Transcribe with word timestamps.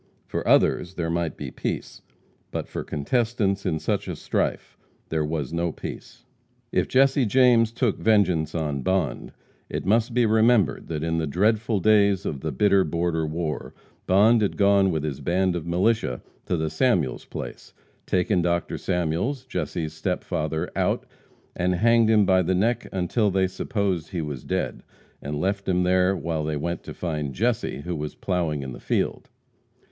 For 0.25 0.47
others 0.47 0.95
there 0.95 1.11
might 1.11 1.37
be 1.37 1.51
peace, 1.51 2.01
but 2.49 2.67
for 2.67 2.83
contestants 2.83 3.67
in 3.67 3.77
such 3.77 4.07
a 4.07 4.15
strife 4.15 4.75
there 5.09 5.23
was 5.23 5.53
no 5.53 5.71
peace. 5.71 6.25
If 6.71 6.87
Jesse 6.87 7.23
James 7.27 7.71
took 7.71 7.99
vengeance 7.99 8.55
on 8.55 8.81
Bond, 8.81 9.31
it 9.69 9.85
must 9.85 10.15
be 10.15 10.25
remembered 10.25 10.87
that 10.87 11.03
in 11.03 11.19
the 11.19 11.27
dreadful 11.27 11.79
days 11.79 12.25
of 12.25 12.41
the 12.41 12.51
bitter 12.51 12.83
border 12.83 13.27
war, 13.27 13.75
Bond 14.07 14.41
had 14.41 14.57
gone 14.57 14.89
with 14.89 15.03
his 15.03 15.19
band 15.21 15.55
of 15.55 15.67
militia 15.67 16.23
to 16.47 16.57
the 16.57 16.71
Samuels' 16.71 17.25
place, 17.25 17.71
taken 18.07 18.41
Dr. 18.41 18.79
Samuels, 18.79 19.45
Jesse's 19.45 19.93
step 19.93 20.23
father, 20.23 20.71
out, 20.75 21.05
and 21.55 21.75
hanged 21.75 22.09
him 22.09 22.25
by 22.25 22.41
the 22.41 22.55
neck 22.55 22.87
until 22.91 23.29
they 23.29 23.45
supposed 23.45 24.09
he 24.09 24.21
was 24.23 24.43
dead, 24.43 24.81
and 25.21 25.39
left 25.39 25.69
him 25.69 25.83
there 25.83 26.17
while 26.17 26.43
they 26.43 26.57
went 26.57 26.81
to 26.85 26.93
find 26.95 27.35
Jesse, 27.35 27.81
who 27.81 27.95
was 27.95 28.15
plowing 28.15 28.63
in 28.63 28.71
the 28.71 28.79
field. 28.79 29.29